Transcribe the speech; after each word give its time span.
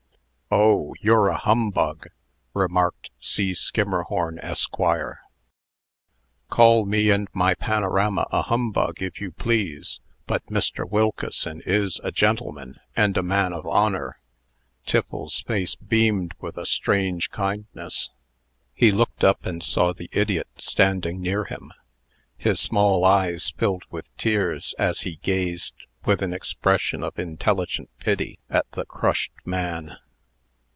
"Oh! 0.53 0.93
you're 0.99 1.29
a 1.29 1.37
humbug," 1.37 2.07
remarked 2.53 3.09
C. 3.21 3.53
Skimmerhorn, 3.53 4.37
Esq. 4.39 4.75
"Call 6.49 6.85
me 6.85 7.09
and 7.09 7.29
my 7.31 7.53
panorama 7.53 8.27
a 8.33 8.41
humbug, 8.41 9.01
if 9.01 9.21
you 9.21 9.31
please; 9.31 10.01
but 10.27 10.45
Mr. 10.47 10.83
Wilkeson 10.87 11.61
is 11.65 12.01
a 12.03 12.11
gentleman 12.11 12.75
and 12.97 13.15
a 13.15 13.23
man 13.23 13.53
of 13.53 13.65
honor." 13.65 14.19
Tiffles's 14.85 15.39
face 15.39 15.75
beamed 15.75 16.33
with 16.41 16.57
a 16.57 16.65
strange 16.65 17.29
kindness. 17.29 18.09
He 18.73 18.91
looked 18.91 19.23
up, 19.23 19.45
and 19.45 19.63
saw 19.63 19.93
the 19.93 20.09
idiot 20.11 20.49
standing 20.57 21.21
near 21.21 21.45
him. 21.45 21.71
His 22.37 22.59
small 22.59 23.05
eyes 23.05 23.49
filled 23.51 23.83
with 23.89 24.13
tears 24.17 24.75
as 24.77 25.01
he 25.01 25.15
gazed 25.21 25.75
with 26.03 26.21
an 26.21 26.33
expression 26.33 27.05
of 27.05 27.17
intelligent 27.17 27.89
pity 27.99 28.37
at 28.49 28.69
the 28.71 28.83
crushed 28.85 29.31
man. 29.45 29.95